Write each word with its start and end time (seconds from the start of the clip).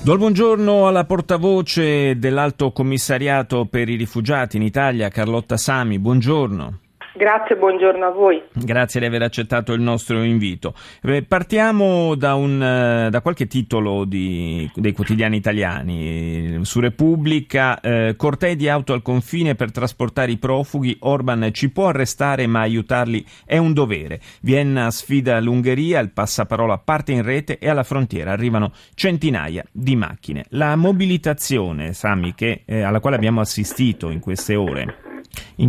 Do 0.00 0.12
il 0.14 0.18
buongiorno 0.18 0.86
alla 0.86 1.04
portavoce 1.04 2.18
dell'Alto 2.18 2.72
Commissariato 2.72 3.66
per 3.66 3.88
i 3.88 3.96
rifugiati 3.96 4.56
in 4.56 4.62
Italia, 4.62 5.08
Carlotta 5.10 5.56
Sami. 5.58 5.98
Buongiorno. 5.98 6.78
Grazie, 7.18 7.56
buongiorno 7.56 8.06
a 8.06 8.10
voi. 8.10 8.40
Grazie 8.52 9.00
di 9.00 9.06
aver 9.06 9.22
accettato 9.22 9.72
il 9.72 9.80
nostro 9.80 10.22
invito. 10.22 10.72
Eh, 11.02 11.24
partiamo 11.24 12.14
da, 12.14 12.34
un, 12.36 12.62
eh, 12.62 13.10
da 13.10 13.20
qualche 13.22 13.48
titolo 13.48 14.04
di, 14.04 14.70
dei 14.72 14.92
quotidiani 14.92 15.36
italiani. 15.36 16.60
Su 16.62 16.78
Repubblica, 16.78 17.80
eh, 17.80 18.14
cortei 18.16 18.54
di 18.54 18.68
auto 18.68 18.92
al 18.92 19.02
confine 19.02 19.56
per 19.56 19.72
trasportare 19.72 20.30
i 20.30 20.36
profughi. 20.36 20.96
Orban 21.00 21.48
ci 21.50 21.70
può 21.70 21.88
arrestare 21.88 22.46
ma 22.46 22.60
aiutarli 22.60 23.26
è 23.44 23.58
un 23.58 23.72
dovere. 23.72 24.20
Vienna 24.42 24.88
sfida 24.92 25.40
l'Ungheria, 25.40 25.98
il 25.98 26.12
passaparola 26.12 26.78
parte 26.78 27.10
in 27.10 27.24
rete 27.24 27.58
e 27.58 27.68
alla 27.68 27.82
frontiera 27.82 28.30
arrivano 28.30 28.70
centinaia 28.94 29.64
di 29.72 29.96
macchine. 29.96 30.44
La 30.50 30.76
mobilitazione, 30.76 31.94
Sami, 31.94 32.36
che, 32.36 32.62
eh, 32.64 32.82
alla 32.82 33.00
quale 33.00 33.16
abbiamo 33.16 33.40
assistito 33.40 34.08
in 34.10 34.20
queste 34.20 34.54
ore 34.54 35.06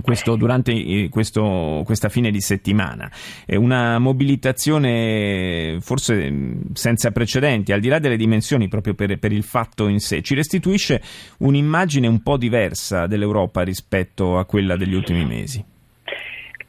questo, 0.01 0.35
durante 0.35 0.71
eh, 0.71 1.09
questo, 1.09 1.81
questa 1.85 2.09
fine 2.09 2.31
di 2.31 2.41
settimana. 2.41 3.09
Una 3.47 3.99
mobilitazione 3.99 5.77
forse 5.81 6.29
mm, 6.29 6.61
senza 6.73 7.11
precedenti, 7.11 7.71
al 7.71 7.79
di 7.79 7.87
là 7.87 7.99
delle 7.99 8.17
dimensioni 8.17 8.67
proprio 8.67 8.93
per, 8.93 9.17
per 9.17 9.31
il 9.31 9.43
fatto 9.43 9.87
in 9.87 9.99
sé, 9.99 10.21
ci 10.21 10.35
restituisce 10.35 11.01
un'immagine 11.39 12.07
un 12.07 12.21
po' 12.21 12.37
diversa 12.37 13.07
dell'Europa 13.07 13.61
rispetto 13.61 14.37
a 14.37 14.45
quella 14.45 14.75
degli 14.75 14.95
ultimi 14.95 15.25
mesi. 15.25 15.63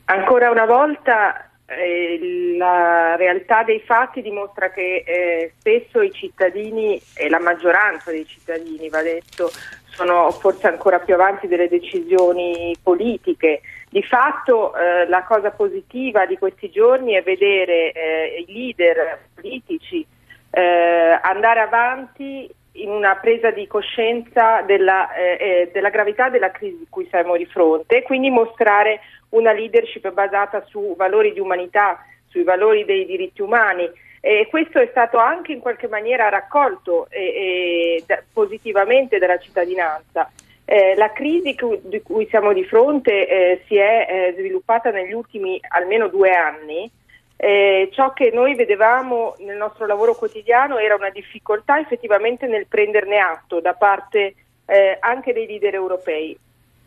Ancora 0.07 0.51
una 0.51 0.67
volta 0.67 1.51
eh, 1.67 2.57
la 2.57 3.15
realtà 3.15 3.63
dei 3.63 3.81
fatti 3.81 4.23
dimostra 4.23 4.71
che 4.71 5.05
eh, 5.07 5.53
spesso 5.57 6.03
i 6.03 6.11
cittadini 6.11 7.01
e 7.15 7.29
la 7.29 7.39
maggioranza 7.39 8.11
dei 8.11 8.27
cittadini, 8.27 8.89
va 8.89 9.03
detto, 9.03 9.51
sono 9.91 10.31
forse 10.31 10.67
ancora 10.67 10.99
più 10.99 11.15
avanti 11.15 11.47
delle 11.47 11.69
decisioni 11.69 12.75
politiche. 12.83 13.61
Di 13.89 14.03
fatto 14.03 14.75
eh, 14.75 15.07
la 15.09 15.25
cosa 15.25 15.51
positiva 15.51 16.27
di 16.27 16.39
questi 16.39 16.71
giorni 16.71 17.15
è 17.15 17.23
vedere 17.23 17.93
eh, 17.93 18.45
i 18.47 18.53
leader 18.53 19.19
politici 19.35 20.07
eh, 20.51 21.19
andare 21.23 21.61
avanti 21.61 22.49
in 22.73 22.91
una 22.91 23.17
presa 23.17 23.51
di 23.51 23.67
coscienza 23.67 24.63
della, 24.63 25.13
eh, 25.13 25.37
eh, 25.41 25.71
della 25.73 25.91
gravità 25.91 26.29
della 26.29 26.51
crisi 26.51 26.87
cui 26.89 27.07
siamo 27.09 27.37
di 27.37 27.47
fronte 27.47 27.99
e 27.99 28.03
quindi 28.03 28.31
mostrare 28.31 29.01
una 29.31 29.53
leadership 29.53 30.11
basata 30.13 30.65
su 30.69 30.95
valori 30.97 31.33
di 31.33 31.41
umanità, 31.41 32.05
sui 32.29 32.45
valori 32.45 32.85
dei 32.85 33.07
diritti 33.07 33.43
umani 33.43 33.91
e 34.21 34.47
questo 34.51 34.79
è 34.79 34.89
stato 34.91 35.17
anche 35.19 35.53
in 35.53 35.61
qualche 35.61 35.89
maniera 35.89 36.29
raccolto 36.29 37.07
e, 37.09 37.21
e, 37.21 38.05
da, 38.07 38.23
positivamente 38.33 39.19
dalla 39.19 39.39
cittadinanza. 39.39 40.31
Eh, 40.65 40.95
la 40.95 41.11
crisi 41.11 41.57
cu- 41.57 41.81
di 41.83 42.03
cui 42.03 42.27
siamo 42.29 42.53
di 42.53 42.65
fronte 42.65 43.27
eh, 43.27 43.63
si 43.67 43.77
è 43.77 44.07
eh, 44.09 44.35
sviluppata 44.39 44.91
negli 44.91 45.13
ultimi 45.13 45.59
almeno 45.69 46.09
due 46.09 46.31
anni. 46.31 46.89
Eh, 47.37 47.89
ciò 47.93 48.13
che 48.13 48.31
noi 48.33 48.55
vedevamo 48.55 49.35
nel 49.39 49.57
nostro 49.57 49.87
lavoro 49.87 50.15
quotidiano 50.15 50.77
era 50.77 50.95
una 50.95 51.09
difficoltà 51.09 51.81
effettivamente 51.81 52.47
nel 52.47 52.67
prenderne 52.67 53.19
atto 53.19 53.61
da 53.61 53.73
parte 53.73 54.35
eh, 54.67 54.97
anche 55.01 55.33
dei 55.33 55.47
leader 55.47 55.75
europei. 55.75 56.39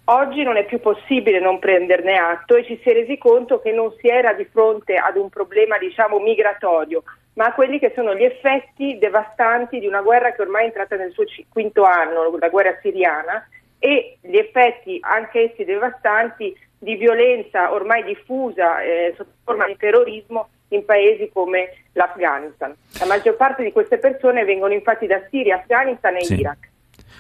Oggi 0.06 0.44
non 0.44 0.58
è 0.58 0.66
più 0.66 0.82
possibile 0.82 1.40
non 1.40 1.60
prenderne 1.60 2.18
atto 2.18 2.56
e 2.56 2.66
ci 2.66 2.78
si 2.84 2.90
è 2.90 2.94
resi 2.94 3.18
conto 3.18 3.62
che 3.62 3.72
non 3.72 3.94
si 4.00 4.10
era 4.10 4.34
di 4.34 4.44
fronte 4.44 4.96
ad 4.96 5.16
un 5.16 5.30
problema 5.30 5.78
diciamo 5.78 6.20
migratorio, 6.20 7.04
ma 7.36 7.46
a 7.46 7.54
quelli 7.54 7.80
che 7.80 7.94
sono 7.96 8.14
gli 8.14 8.24
effetti 8.24 8.98
devastanti 8.98 9.80
di 9.80 9.88
una 9.88 10.02
guerra 10.02 10.34
che 10.34 10.42
ormai 10.42 10.64
è 10.64 10.66
entrata 10.66 10.98
nel 10.98 11.14
suo 11.14 11.24
quinto 11.48 11.84
anno, 11.84 12.36
la 12.38 12.50
guerra 12.50 12.78
siriana, 12.82 13.48
e 13.80 14.18
gli 14.20 14.36
effetti 14.36 14.98
anch'essi 15.02 15.64
devastanti 15.64 16.54
di 16.78 16.96
violenza 16.96 17.72
ormai 17.72 18.04
diffusa 18.04 18.82
eh, 18.82 19.14
sotto 19.16 19.32
forma 19.46 19.68
di 19.68 19.78
terrorismo 19.78 20.50
in 20.70 20.84
paesi 20.84 21.30
come 21.32 21.70
l'Afghanistan. 21.94 22.76
La 23.00 23.06
maggior 23.06 23.38
parte 23.38 23.64
di 23.64 23.72
queste 23.72 24.00
persone 24.00 24.44
vengono 24.44 24.74
infatti 24.74 25.08
da 25.08 25.22
Siria, 25.30 25.56
Afghanistan 25.56 26.16
e 26.18 26.24
sì. 26.26 26.40
Iraq. 26.40 26.72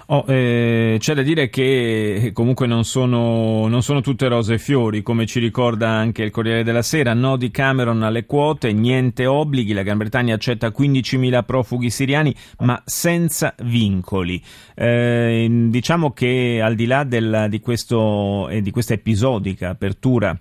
Oh, 0.07 0.25
eh, 0.27 0.97
c'è 0.99 1.13
da 1.13 1.21
dire 1.21 1.49
che 1.49 2.31
comunque 2.33 2.67
non 2.67 2.83
sono, 2.83 3.67
non 3.67 3.81
sono, 3.81 4.01
tutte 4.01 4.27
rose 4.27 4.55
e 4.55 4.59
fiori, 4.59 5.01
come 5.01 5.25
ci 5.25 5.39
ricorda 5.39 5.89
anche 5.89 6.23
il 6.23 6.31
Corriere 6.31 6.63
della 6.63 6.81
Sera. 6.81 7.13
No 7.13 7.37
di 7.37 7.49
Cameron 7.51 8.03
alle 8.03 8.25
quote, 8.25 8.73
niente 8.73 9.25
obblighi. 9.25 9.71
La 9.71 9.83
Gran 9.83 9.97
Bretagna 9.97 10.35
accetta 10.35 10.67
15.000 10.67 11.43
profughi 11.45 11.89
siriani, 11.89 12.35
ma 12.59 12.81
senza 12.85 13.55
vincoli. 13.63 14.43
Eh, 14.75 15.67
diciamo 15.69 16.11
che 16.11 16.59
al 16.61 16.75
di 16.75 16.85
là 16.85 17.05
del, 17.05 17.47
di, 17.49 17.61
questo, 17.61 18.49
eh, 18.49 18.61
di 18.61 18.71
questa 18.71 18.93
episodica 18.93 19.69
apertura 19.69 20.37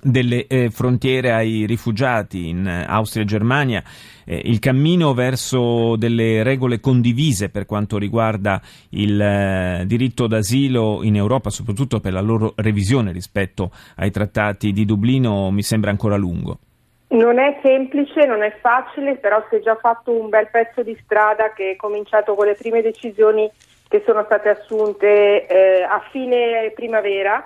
delle 0.00 0.46
eh, 0.46 0.70
frontiere 0.70 1.32
ai 1.32 1.66
rifugiati 1.66 2.48
in 2.48 2.66
eh, 2.66 2.84
Austria 2.86 3.22
e 3.22 3.26
Germania, 3.26 3.82
eh, 4.24 4.40
il 4.44 4.58
cammino 4.58 5.14
verso 5.14 5.96
delle 5.96 6.42
regole 6.42 6.80
condivise 6.80 7.50
per 7.50 7.66
quanto 7.66 7.98
riguarda 7.98 8.60
il 8.90 9.20
eh, 9.20 9.84
diritto 9.86 10.26
d'asilo 10.26 11.00
in 11.02 11.16
Europa, 11.16 11.50
soprattutto 11.50 12.00
per 12.00 12.12
la 12.12 12.20
loro 12.20 12.52
revisione 12.56 13.12
rispetto 13.12 13.70
ai 13.96 14.10
trattati 14.10 14.72
di 14.72 14.84
Dublino, 14.84 15.50
mi 15.50 15.62
sembra 15.62 15.90
ancora 15.90 16.16
lungo. 16.16 16.58
Non 17.08 17.38
è 17.38 17.58
semplice, 17.62 18.26
non 18.26 18.42
è 18.42 18.54
facile, 18.60 19.16
però 19.16 19.42
si 19.48 19.56
è 19.56 19.60
già 19.60 19.76
fatto 19.76 20.12
un 20.12 20.28
bel 20.28 20.48
pezzo 20.50 20.82
di 20.82 20.96
strada 21.02 21.52
che 21.54 21.70
è 21.70 21.76
cominciato 21.76 22.34
con 22.34 22.46
le 22.46 22.54
prime 22.54 22.82
decisioni 22.82 23.50
che 23.88 24.02
sono 24.04 24.22
state 24.24 24.50
assunte 24.50 25.46
eh, 25.46 25.82
a 25.82 26.02
fine 26.10 26.70
primavera 26.74 27.42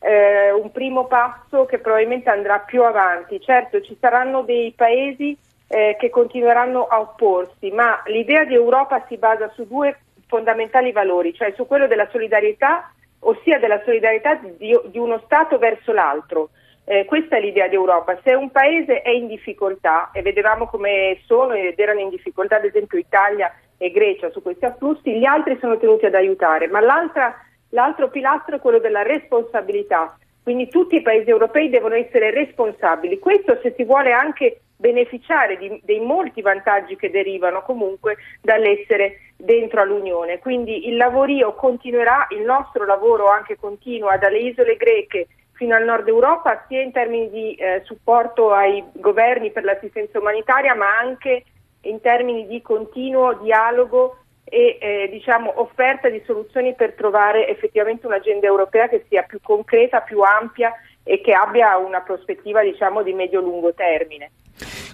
eh, 0.00 0.52
un 0.52 0.70
primo 0.70 1.06
passo 1.06 1.64
che 1.66 1.78
probabilmente 1.78 2.30
andrà 2.30 2.60
più 2.60 2.82
avanti. 2.82 3.40
Certo, 3.40 3.80
ci 3.80 3.96
saranno 4.00 4.42
dei 4.42 4.72
paesi 4.76 5.36
eh, 5.68 5.96
che 5.98 6.10
continueranno 6.10 6.86
a 6.86 7.00
opporsi, 7.00 7.70
ma 7.70 8.02
l'idea 8.06 8.44
di 8.44 8.54
Europa 8.54 9.04
si 9.08 9.16
basa 9.16 9.50
su 9.54 9.66
due 9.66 9.98
fondamentali 10.26 10.92
valori, 10.92 11.34
cioè 11.34 11.52
su 11.54 11.66
quello 11.66 11.86
della 11.86 12.08
solidarietà, 12.10 12.92
ossia 13.20 13.58
della 13.58 13.80
solidarietà 13.84 14.34
di, 14.34 14.78
di 14.84 14.98
uno 14.98 15.20
Stato 15.24 15.58
verso 15.58 15.92
l'altro. 15.92 16.50
Eh, 16.84 17.04
questa 17.04 17.36
è 17.36 17.40
l'idea 17.40 17.68
di 17.68 17.74
Europa. 17.74 18.18
Se 18.22 18.32
un 18.32 18.50
paese 18.50 19.02
è 19.02 19.10
in 19.10 19.26
difficoltà, 19.26 20.10
e 20.12 20.22
vedevamo 20.22 20.66
come 20.68 21.18
sono 21.26 21.52
ed 21.52 21.78
erano 21.78 22.00
in 22.00 22.08
difficoltà 22.08 22.56
ad 22.56 22.64
esempio 22.64 22.98
Italia 22.98 23.52
e 23.76 23.90
Grecia 23.90 24.30
su 24.30 24.40
questi 24.40 24.64
afflussi, 24.64 25.18
gli 25.18 25.24
altri 25.24 25.58
sono 25.60 25.76
tenuti 25.76 26.06
ad 26.06 26.14
aiutare, 26.14 26.66
ma 26.68 26.80
l'altra 26.80 27.36
L'altro 27.70 28.08
pilastro 28.08 28.56
è 28.56 28.60
quello 28.60 28.78
della 28.78 29.02
responsabilità, 29.02 30.16
quindi 30.42 30.68
tutti 30.68 30.96
i 30.96 31.02
paesi 31.02 31.28
europei 31.28 31.68
devono 31.68 31.94
essere 31.94 32.30
responsabili. 32.30 33.18
Questo 33.18 33.58
se 33.62 33.74
si 33.76 33.84
vuole 33.84 34.12
anche 34.12 34.60
beneficiare 34.78 35.58
di, 35.58 35.80
dei 35.84 36.00
molti 36.00 36.40
vantaggi 36.40 36.96
che 36.96 37.10
derivano 37.10 37.62
comunque 37.62 38.16
dall'essere 38.40 39.32
dentro 39.36 39.80
all'Unione. 39.80 40.38
Quindi 40.38 40.88
il 40.88 40.96
lavorio 40.96 41.52
continuerà, 41.54 42.28
il 42.30 42.42
nostro 42.42 42.86
lavoro 42.86 43.28
anche 43.28 43.56
continua 43.56 44.16
dalle 44.16 44.38
isole 44.38 44.76
greche 44.76 45.26
fino 45.52 45.74
al 45.74 45.84
nord 45.84 46.06
Europa, 46.06 46.64
sia 46.68 46.80
in 46.80 46.92
termini 46.92 47.28
di 47.28 47.54
eh, 47.54 47.82
supporto 47.84 48.52
ai 48.52 48.82
governi 48.92 49.50
per 49.50 49.64
l'assistenza 49.64 50.20
umanitaria, 50.20 50.74
ma 50.76 50.96
anche 50.96 51.44
in 51.82 52.00
termini 52.00 52.46
di 52.46 52.62
continuo 52.62 53.34
dialogo 53.34 54.18
e 54.50 54.78
eh, 54.80 55.08
diciamo, 55.10 55.60
offerta 55.60 56.08
di 56.08 56.22
soluzioni 56.24 56.74
per 56.74 56.94
trovare 56.94 57.48
effettivamente 57.48 58.06
un'agenda 58.06 58.46
europea 58.46 58.88
che 58.88 59.04
sia 59.08 59.22
più 59.22 59.40
concreta, 59.42 60.00
più 60.00 60.20
ampia 60.20 60.72
e 61.02 61.20
che 61.20 61.32
abbia 61.32 61.76
una 61.76 62.00
prospettiva 62.00 62.62
diciamo, 62.62 63.02
di 63.02 63.12
medio-lungo 63.12 63.72
termine. 63.74 64.30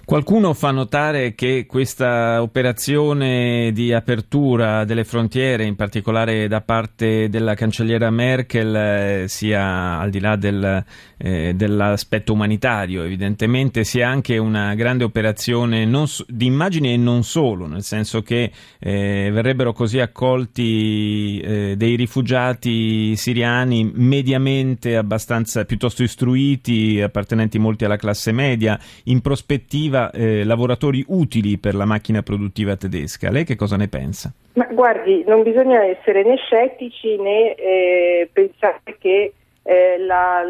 Qualcuno 0.05 0.53
fa 0.53 0.69
notare 0.69 1.33
che 1.33 1.65
questa 1.67 2.39
operazione 2.39 3.71
di 3.73 3.91
apertura 3.91 4.85
delle 4.85 5.03
frontiere, 5.03 5.65
in 5.65 5.75
particolare 5.75 6.47
da 6.47 6.61
parte 6.61 7.27
della 7.27 7.55
cancelliera 7.55 8.11
Merkel, 8.11 8.75
eh, 8.75 9.25
sia 9.27 9.97
al 9.97 10.11
di 10.11 10.19
là 10.19 10.35
del, 10.35 10.85
eh, 11.17 11.53
dell'aspetto 11.55 12.33
umanitario, 12.33 13.01
evidentemente 13.01 13.83
sia 13.83 14.07
anche 14.07 14.37
una 14.37 14.75
grande 14.75 15.05
operazione 15.05 15.85
non, 15.85 16.05
di 16.27 16.45
immagini 16.45 16.93
e 16.93 16.97
non 16.97 17.23
solo, 17.23 17.65
nel 17.65 17.81
senso 17.81 18.21
che 18.21 18.51
eh, 18.77 19.29
verrebbero 19.33 19.73
così 19.73 19.99
accolti 19.99 21.39
eh, 21.39 21.73
dei 21.77 21.95
rifugiati 21.95 23.15
siriani 23.15 23.91
mediamente 23.95 24.97
abbastanza 24.97 25.65
piuttosto 25.65 26.03
istruiti, 26.03 27.01
appartenenti 27.01 27.57
molti 27.57 27.85
alla 27.85 27.97
classe 27.97 28.31
media, 28.31 28.79
in 29.05 29.21
prospettiva 29.21 29.93
offriva 29.95 30.11
eh, 30.11 30.43
lavoratori 30.43 31.03
utili 31.07 31.57
per 31.57 31.75
la 31.75 31.85
macchina 31.85 32.21
produttiva 32.21 32.75
tedesca. 32.75 33.31
Lei 33.31 33.45
che 33.45 33.55
cosa 33.55 33.77
ne 33.77 33.87
pensa? 33.87 34.31
Ma 34.53 34.65
guardi, 34.65 35.23
non 35.25 35.43
bisogna 35.43 35.83
essere 35.83 36.23
né 36.23 36.35
scettici 36.37 37.17
né 37.17 37.55
eh, 37.55 38.29
pensare 38.31 38.97
che 38.99 39.33
eh, 39.63 39.97
la, 39.97 40.43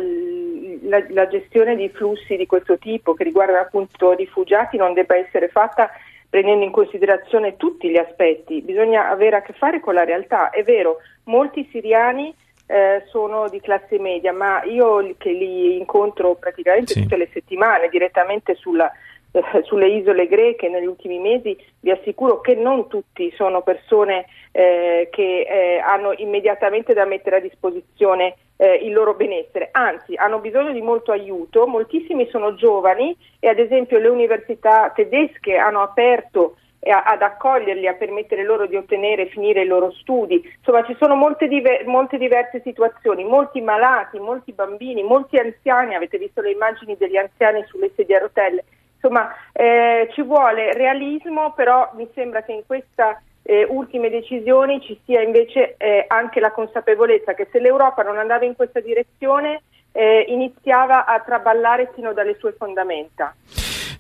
la, 0.83 1.05
la, 1.09 1.27
gestione 1.27 1.75
di 1.75 1.89
flussi 1.89 2.35
di 2.35 2.45
questo 2.45 2.77
tipo 2.77 3.13
che 3.13 3.23
riguardano 3.23 3.59
appunto 3.59 4.11
rifugiati 4.11 4.77
non 4.77 4.93
debba 4.93 5.15
essere 5.15 5.47
fatta 5.47 5.89
prendendo 6.29 6.65
in 6.65 6.71
considerazione 6.71 7.55
tutti 7.55 7.89
gli 7.89 7.95
aspetti, 7.95 8.61
bisogna 8.61 9.09
avere 9.09 9.37
a 9.37 9.41
che 9.41 9.53
fare 9.53 9.79
con 9.79 9.93
la 9.93 10.03
realtà. 10.03 10.49
È 10.49 10.63
vero, 10.63 10.97
molti 11.25 11.65
siriani 11.71 12.33
eh, 12.67 13.03
sono 13.07 13.47
di 13.47 13.61
classe 13.61 13.97
media, 13.99 14.33
ma 14.33 14.61
io 14.63 15.15
che 15.17 15.31
li 15.31 15.77
incontro 15.77 16.35
praticamente 16.35 16.91
sì. 16.91 17.01
tutte 17.03 17.15
le 17.15 17.29
settimane 17.31 17.87
direttamente 17.87 18.55
sulla, 18.55 18.91
eh, 19.35 19.63
sulle 19.63 19.87
isole 19.87 20.27
greche 20.27 20.69
negli 20.69 20.85
ultimi 20.85 21.19
mesi, 21.19 21.57
vi 21.81 21.91
assicuro 21.91 22.39
che 22.39 22.55
non 22.55 22.87
tutti 22.87 23.31
sono 23.35 23.61
persone 23.63 24.27
eh, 24.51 25.09
che 25.11 25.41
eh, 25.41 25.77
hanno 25.79 26.13
immediatamente 26.15 26.93
da 26.93 27.03
mettere 27.03 27.37
a 27.37 27.41
disposizione 27.41 28.35
eh, 28.55 28.75
il 28.75 28.93
loro 28.93 29.13
benessere, 29.15 29.67
anzi 29.73 30.15
hanno 30.15 30.39
bisogno 30.39 30.71
di 30.71 30.81
molto 30.81 31.11
aiuto, 31.11 31.67
moltissimi 31.67 32.29
sono 32.29 32.55
giovani 32.55 33.13
e 33.39 33.49
ad 33.49 33.59
esempio 33.59 33.99
le 33.99 34.07
università 34.07 34.91
tedesche 34.95 35.57
hanno 35.57 35.81
aperto 35.81 36.55
ad 36.87 37.21
accoglierli, 37.21 37.87
a 37.87 37.95
permettere 37.95 38.43
loro 38.43 38.67
di 38.67 38.75
ottenere 38.75 39.23
e 39.23 39.29
finire 39.29 39.63
i 39.63 39.67
loro 39.67 39.91
studi. 39.91 40.47
Insomma, 40.57 40.85
ci 40.85 40.95
sono 40.99 41.15
molte, 41.15 41.47
diver- 41.47 41.83
molte, 41.87 42.19
diverse 42.19 42.61
situazioni, 42.63 43.23
molti 43.23 43.59
malati, 43.59 44.19
molti 44.19 44.53
bambini, 44.53 45.01
molti 45.01 45.37
anziani, 45.37 45.95
avete 45.95 46.19
visto 46.19 46.41
le 46.41 46.51
immagini 46.51 46.95
degli 46.95 47.17
anziani 47.17 47.63
sulle 47.65 47.89
sedie 47.95 48.17
a 48.17 48.19
rotelle. 48.19 48.63
Insomma, 49.05 49.29
eh, 49.51 50.09
ci 50.13 50.23
vuole 50.23 50.73
realismo, 50.73 51.53
però 51.55 51.91
mi 51.95 52.09
sembra 52.15 52.41
che 52.41 52.53
in 52.53 52.63
queste 52.65 53.21
eh, 53.43 53.63
ultime 53.69 54.09
decisioni 54.09 54.81
ci 54.81 54.99
sia 55.05 55.21
invece 55.21 55.75
eh, 55.77 56.05
anche 56.07 56.39
la 56.39 56.51
consapevolezza 56.51 57.35
che 57.35 57.47
se 57.51 57.59
l'Europa 57.59 58.01
non 58.01 58.17
andava 58.17 58.45
in 58.45 58.55
questa 58.55 58.79
direzione 58.79 59.61
eh, 59.91 60.25
iniziava 60.27 61.05
a 61.05 61.19
traballare 61.19 61.91
fino 61.93 62.13
dalle 62.13 62.35
sue 62.39 62.55
fondamenta. 62.57 63.35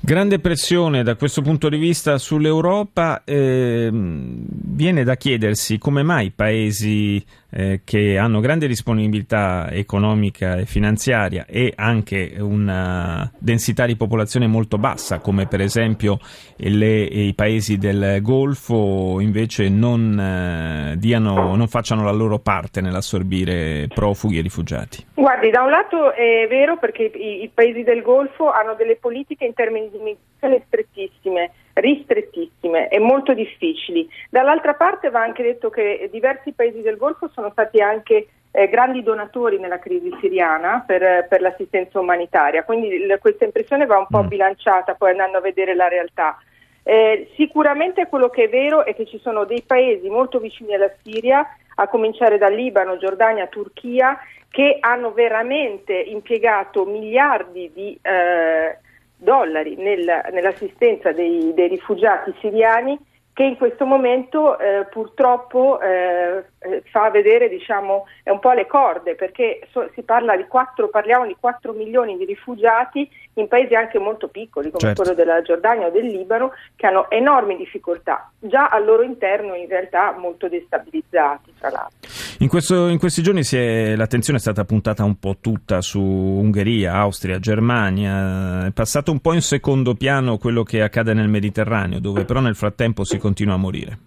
Grande 0.01 0.39
pressione 0.39 1.03
da 1.03 1.15
questo 1.15 1.43
punto 1.43 1.69
di 1.69 1.77
vista 1.77 2.17
sull'Europa. 2.17 3.21
Eh, 3.23 3.89
viene 3.91 5.03
da 5.03 5.15
chiedersi 5.15 5.77
come 5.77 6.01
mai 6.01 6.31
paesi 6.31 7.23
eh, 7.57 7.81
che 7.85 8.17
hanno 8.17 8.41
grande 8.41 8.67
disponibilità 8.67 9.69
economica 9.71 10.57
e 10.57 10.65
finanziaria 10.65 11.45
e 11.47 11.71
anche 11.73 12.35
una 12.37 13.31
densità 13.39 13.85
di 13.85 13.95
popolazione 13.95 14.45
molto 14.45 14.77
bassa, 14.77 15.19
come 15.19 15.47
per 15.47 15.61
esempio 15.61 16.19
le, 16.57 17.03
i 17.03 17.33
paesi 17.33 17.77
del 17.77 18.21
Golfo, 18.21 19.21
invece 19.21 19.69
non, 19.69 20.19
eh, 20.19 20.97
diano, 20.97 21.55
non 21.55 21.67
facciano 21.67 22.03
la 22.03 22.11
loro 22.11 22.39
parte 22.39 22.81
nell'assorbire 22.81 23.87
profughi 23.87 24.39
e 24.39 24.41
rifugiati. 24.41 25.05
Guardi, 25.13 25.49
da 25.49 25.61
un 25.61 25.69
lato 25.69 26.13
è 26.13 26.47
vero 26.49 26.77
perché 26.77 27.03
i, 27.03 27.43
i 27.43 27.51
paesi 27.53 27.83
del 27.83 28.01
Golfo 28.01 28.51
hanno 28.51 28.75
delle 28.75 28.97
politiche 28.97 29.45
in 29.45 29.53
termini 29.53 29.89
di 29.89 29.99
migrazione 29.99 30.63
strettissime 30.67 31.51
ristrettissime 31.75 32.87
e 32.87 32.99
molto 32.99 33.33
difficili. 33.33 34.07
Dall'altra 34.29 34.73
parte 34.73 35.09
va 35.09 35.21
anche 35.21 35.43
detto 35.43 35.69
che 35.69 36.09
diversi 36.11 36.53
paesi 36.53 36.81
del 36.81 36.97
Golfo 36.97 37.29
sono 37.33 37.49
stati 37.51 37.81
anche 37.81 38.27
eh, 38.51 38.69
grandi 38.69 39.03
donatori 39.03 39.59
nella 39.59 39.79
crisi 39.79 40.09
siriana 40.21 40.83
per, 40.85 41.27
per 41.27 41.41
l'assistenza 41.41 41.99
umanitaria, 41.99 42.63
quindi 42.63 43.05
l- 43.05 43.19
questa 43.19 43.43
impressione 43.43 43.85
va 43.85 43.97
un 43.97 44.07
po' 44.07 44.23
mm. 44.23 44.27
bilanciata 44.27 44.93
poi 44.93 45.11
andando 45.11 45.37
a 45.37 45.41
vedere 45.41 45.75
la 45.75 45.89
realtà. 45.89 46.37
Eh, 46.81 47.31
sicuramente 47.35 48.05
quello 48.07 48.29
che 48.29 48.43
è 48.43 48.49
vero 48.49 48.85
è 48.85 48.95
che 48.95 49.05
ci 49.05 49.19
sono 49.19 49.43
dei 49.43 49.63
paesi 49.65 50.07
molto 50.07 50.39
vicini 50.39 50.75
alla 50.75 50.91
Siria, 51.03 51.45
a 51.77 51.87
cominciare 51.87 52.37
dal 52.37 52.53
Libano, 52.53 52.97
Giordania, 52.97 53.47
Turchia, 53.47 54.17
che 54.49 54.77
hanno 54.79 55.11
veramente 55.11 55.93
impiegato 55.93 56.85
miliardi 56.85 57.69
di 57.73 57.99
eh, 58.01 58.77
dollari 59.25 59.75
nel, 59.75 60.21
nell'assistenza 60.31 61.11
dei, 61.11 61.53
dei, 61.53 61.67
rifugiati 61.67 62.33
siriani 62.39 62.97
che 63.33 63.43
in 63.43 63.57
questo 63.57 63.85
momento 63.85 64.57
eh, 64.57 64.85
purtroppo 64.89 65.81
eh, 65.81 66.45
eh, 66.59 66.83
fa 66.85 67.09
vedere 67.09 67.49
diciamo, 67.49 68.05
un 68.23 68.39
po' 68.39 68.53
le 68.53 68.65
corde 68.65 69.15
perché 69.15 69.67
so, 69.71 69.89
si 69.93 70.03
parla 70.03 70.37
di 70.37 70.45
4, 70.47 70.87
parliamo 70.87 71.25
di 71.25 71.35
4 71.37 71.73
milioni 71.73 72.15
di 72.15 72.23
rifugiati 72.23 73.09
in 73.35 73.47
paesi 73.47 73.73
anche 73.75 73.99
molto 73.99 74.27
piccoli 74.27 74.69
come 74.69 74.79
certo. 74.79 75.01
quello 75.01 75.15
della 75.15 75.41
Giordania 75.41 75.87
o 75.87 75.91
del 75.91 76.05
Libano 76.05 76.51
che 76.75 76.87
hanno 76.87 77.09
enormi 77.09 77.57
difficoltà, 77.57 78.31
già 78.39 78.67
al 78.67 78.85
loro 78.85 79.03
interno 79.03 79.55
in 79.55 79.67
realtà 79.67 80.15
molto 80.17 80.47
destabilizzati 80.47 81.53
tra 81.59 81.69
l'altro. 81.69 82.09
In, 82.39 82.47
questo, 82.47 82.87
in 82.87 82.97
questi 82.97 83.21
giorni 83.21 83.41
è, 83.51 83.95
l'attenzione 83.95 84.39
è 84.39 84.41
stata 84.41 84.63
puntata 84.63 85.03
un 85.03 85.19
po' 85.19 85.37
tutta 85.41 85.81
su 85.81 86.01
Ungheria, 86.01 86.93
Austria, 86.93 87.39
Germania, 87.39 88.65
è 88.65 88.71
passato 88.71 89.11
un 89.11 89.19
po' 89.19 89.33
in 89.33 89.41
secondo 89.41 89.95
piano 89.95 90.37
quello 90.37 90.63
che 90.63 90.81
accade 90.81 91.13
nel 91.13 91.27
Mediterraneo 91.27 91.99
dove 91.99 92.25
però 92.25 92.39
nel 92.39 92.55
frattempo 92.55 93.03
si 93.03 93.17
continua 93.17 93.55
a 93.55 93.57
morire. 93.57 93.97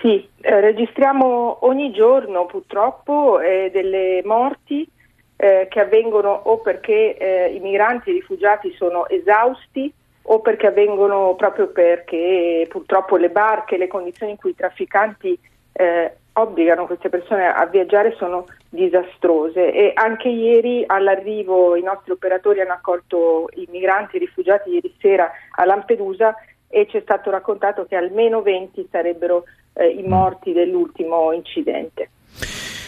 Sì, 0.00 0.28
eh, 0.40 0.60
registriamo 0.60 1.66
ogni 1.66 1.90
giorno 1.90 2.44
purtroppo 2.44 3.40
eh, 3.40 3.70
delle 3.72 4.20
morti 4.24 4.86
eh, 5.36 5.66
che 5.70 5.80
avvengono 5.80 6.30
o 6.30 6.58
perché 6.58 7.16
eh, 7.16 7.52
i 7.54 7.60
migranti 7.60 8.08
e 8.08 8.12
i 8.12 8.16
rifugiati 8.16 8.72
sono 8.76 9.08
esausti 9.08 9.92
o 10.26 10.40
perché 10.40 10.68
avvengono 10.68 11.34
proprio 11.34 11.68
perché 11.68 12.66
purtroppo 12.68 13.16
le 13.16 13.30
barche, 13.30 13.76
le 13.76 13.88
condizioni 13.88 14.32
in 14.32 14.38
cui 14.38 14.50
i 14.50 14.56
trafficanti 14.56 15.38
eh, 15.72 16.16
obbligano 16.34 16.86
queste 16.86 17.08
persone 17.08 17.46
a 17.46 17.66
viaggiare 17.66 18.14
sono 18.16 18.46
disastrose 18.68 19.72
e 19.72 19.92
anche 19.94 20.28
ieri 20.28 20.82
all'arrivo 20.86 21.76
i 21.76 21.82
nostri 21.82 22.12
operatori 22.12 22.60
hanno 22.60 22.72
accolto 22.72 23.48
i 23.54 23.68
migranti 23.70 24.14
e 24.14 24.16
i 24.16 24.24
rifugiati 24.24 24.70
ieri 24.70 24.94
sera 24.98 25.30
a 25.50 25.64
Lampedusa 25.64 26.34
e 26.68 26.86
ci 26.88 26.96
è 26.96 27.00
stato 27.02 27.30
raccontato 27.30 27.84
che 27.84 27.94
almeno 27.94 28.42
20 28.42 28.88
sarebbero 28.90 29.44
eh, 29.74 29.88
i 29.88 30.02
morti 30.02 30.52
dell'ultimo 30.52 31.30
incidente. 31.32 32.08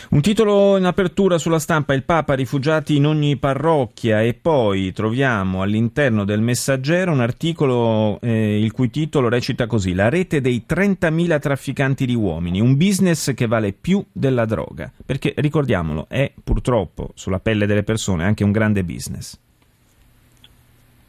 Un 0.09 0.21
titolo 0.21 0.77
in 0.77 0.85
apertura 0.85 1.37
sulla 1.37 1.59
stampa, 1.59 1.93
il 1.93 2.05
Papa 2.05 2.35
rifugiati 2.35 2.95
in 2.95 3.07
ogni 3.07 3.37
parrocchia 3.39 4.23
e 4.23 4.35
poi 4.35 4.93
troviamo 4.93 5.63
all'interno 5.63 6.25
del 6.25 6.41
messaggero 6.41 7.11
un 7.11 7.21
articolo 7.21 8.21
eh, 8.21 8.61
il 8.61 8.71
cui 8.71 8.89
titolo 8.89 9.29
recita 9.29 9.67
così, 9.67 9.95
la 9.95 10.09
rete 10.09 10.41
dei 10.41 10.65
30.000 10.69 11.41
trafficanti 11.41 12.07
di 12.07 12.15
uomini, 12.15 12.61
un 12.61 12.77
business 12.77 13.35
che 13.35 13.49
vale 13.49 13.73
più 13.73 14.05
della 14.13 14.45
droga, 14.45 14.93
perché 15.05 15.35
ricordiamolo, 15.37 16.07
è 16.09 16.31
purtroppo 16.43 17.11
sulla 17.15 17.41
pelle 17.41 17.67
delle 17.67 17.83
persone 17.83 18.23
anche 18.23 18.45
un 18.45 18.53
grande 18.53 18.85
business. 18.85 19.37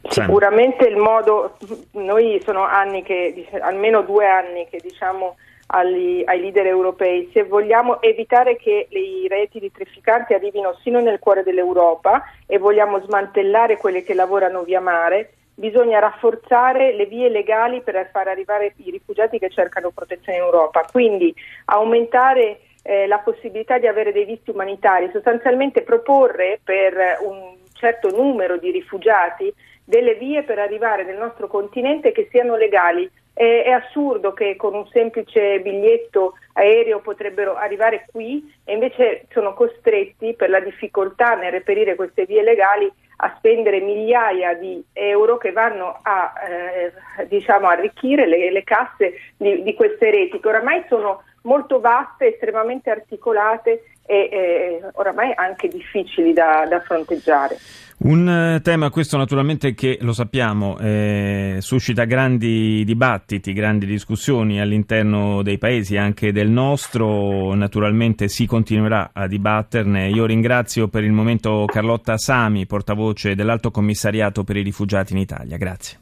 Sicuramente 0.08 0.88
il 0.88 0.96
modo, 0.96 1.56
noi 1.92 2.40
sono 2.44 2.64
anni 2.64 3.04
che, 3.04 3.46
almeno 3.60 4.02
due 4.02 4.26
anni 4.26 4.66
che 4.68 4.80
diciamo 4.82 5.36
agli, 5.70 6.22
ai 6.24 6.40
leader 6.40 6.66
europei, 6.66 7.30
se 7.32 7.44
vogliamo 7.44 8.00
evitare 8.00 8.56
che 8.56 8.86
le 8.90 9.28
reti 9.28 9.58
di 9.58 9.70
trafficanti 9.70 10.34
arrivino 10.34 10.78
sino 10.82 11.00
nel 11.00 11.18
cuore 11.18 11.42
dell'Europa 11.42 12.22
e 12.46 12.58
vogliamo 12.58 13.00
smantellare 13.00 13.76
quelle 13.76 14.02
che 14.02 14.14
lavorano 14.14 14.62
via 14.62 14.80
mare, 14.80 15.32
bisogna 15.54 15.98
rafforzare 15.98 16.94
le 16.94 17.06
vie 17.06 17.28
legali 17.28 17.82
per 17.82 18.08
far 18.12 18.28
arrivare 18.28 18.72
i 18.76 18.90
rifugiati 18.90 19.38
che 19.38 19.50
cercano 19.50 19.90
protezione 19.90 20.38
in 20.38 20.44
Europa, 20.44 20.86
quindi 20.90 21.34
aumentare 21.66 22.60
eh, 22.82 23.06
la 23.06 23.18
possibilità 23.18 23.78
di 23.78 23.86
avere 23.86 24.12
dei 24.12 24.24
visti 24.24 24.50
umanitari, 24.50 25.10
sostanzialmente 25.12 25.82
proporre 25.82 26.60
per 26.62 27.18
un 27.22 27.56
certo 27.72 28.10
numero 28.10 28.56
di 28.56 28.70
rifugiati 28.70 29.52
delle 29.84 30.14
vie 30.14 30.42
per 30.42 30.58
arrivare 30.58 31.04
nel 31.04 31.16
nostro 31.16 31.48
continente 31.48 32.12
che 32.12 32.28
siano 32.30 32.56
legali. 32.56 33.10
È, 33.38 33.62
è, 33.66 33.70
assurdo 33.70 34.32
che 34.32 34.56
con 34.56 34.74
un 34.74 34.84
semplice 34.88 35.60
biglietto 35.60 36.34
aereo 36.54 36.98
potrebbero 36.98 37.54
arrivare 37.54 38.04
qui 38.10 38.52
e 38.64 38.72
invece 38.72 39.26
sono 39.30 39.54
costretti 39.54 40.34
per 40.34 40.50
la 40.50 40.58
difficoltà 40.58 41.36
nel 41.36 41.52
reperire 41.52 41.94
queste 41.94 42.24
vie 42.24 42.42
legali 42.42 42.90
a 43.18 43.34
spendere 43.36 43.78
migliaia 43.78 44.54
di 44.54 44.82
euro 44.92 45.38
che 45.38 45.52
vanno 45.52 46.00
a 46.02 46.32
eh, 46.48 47.26
diciamo, 47.28 47.68
arricchire 47.68 48.26
le, 48.26 48.50
le 48.50 48.64
casse 48.64 49.14
di, 49.36 49.62
di, 49.62 49.74
queste 49.74 50.10
reti 50.10 50.40
che 50.40 50.48
oramai 50.48 50.84
sono 50.88 51.22
molto 51.42 51.78
vaste, 51.78 52.34
estremamente 52.34 52.90
articolate 52.90 53.84
e 54.08 54.28
eh, 54.32 54.80
oramai 54.94 55.32
anche 55.34 55.68
difficili 55.68 56.32
da, 56.32 56.66
da 56.66 56.80
fronteggiare. 56.80 57.58
Un 58.00 58.28
eh, 58.28 58.60
tema, 58.62 58.90
questo 58.90 59.16
naturalmente 59.16 59.74
che 59.74 59.98
lo 60.00 60.12
sappiamo, 60.12 60.78
eh, 60.78 61.56
suscita 61.58 62.04
grandi 62.04 62.84
dibattiti, 62.84 63.52
grandi 63.52 63.86
discussioni 63.86 64.60
all'interno 64.60 65.42
dei 65.42 65.58
paesi, 65.58 65.96
anche 65.96 66.30
del 66.30 66.48
nostro, 66.48 67.54
naturalmente 67.54 68.28
si 68.28 68.46
continuerà 68.46 69.10
a 69.12 69.26
dibatterne. 69.26 70.08
Io 70.10 70.26
ringrazio 70.26 70.86
per 70.86 71.02
il 71.02 71.12
momento 71.12 71.64
Carlotta 71.66 72.16
Sami, 72.16 72.66
portavoce 72.66 73.34
dell'Alto 73.34 73.72
Commissariato 73.72 74.44
per 74.44 74.56
i 74.56 74.62
Rifugiati 74.62 75.12
in 75.12 75.18
Italia. 75.18 75.56
Grazie. 75.56 75.96